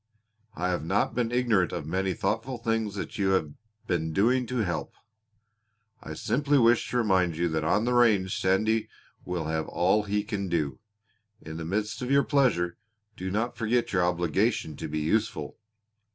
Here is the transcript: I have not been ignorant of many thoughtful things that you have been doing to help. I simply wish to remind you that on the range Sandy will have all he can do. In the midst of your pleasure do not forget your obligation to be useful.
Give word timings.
I 0.55 0.69
have 0.69 0.83
not 0.83 1.13
been 1.13 1.31
ignorant 1.31 1.71
of 1.71 1.85
many 1.85 2.15
thoughtful 2.15 2.57
things 2.57 2.95
that 2.95 3.19
you 3.19 3.33
have 3.33 3.53
been 3.85 4.13
doing 4.13 4.47
to 4.47 4.63
help. 4.65 4.95
I 6.01 6.15
simply 6.15 6.57
wish 6.57 6.89
to 6.89 6.97
remind 6.97 7.37
you 7.37 7.47
that 7.49 7.63
on 7.63 7.85
the 7.85 7.93
range 7.93 8.35
Sandy 8.39 8.89
will 9.25 9.45
have 9.45 9.67
all 9.67 10.01
he 10.01 10.23
can 10.23 10.49
do. 10.49 10.79
In 11.39 11.57
the 11.57 11.65
midst 11.65 12.01
of 12.01 12.09
your 12.09 12.23
pleasure 12.23 12.77
do 13.15 13.29
not 13.29 13.55
forget 13.55 13.93
your 13.93 14.03
obligation 14.03 14.75
to 14.77 14.87
be 14.87 14.97
useful. 15.01 15.59